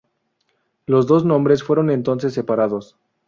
[0.87, 2.97] Los dos nombres fueron entonces separados.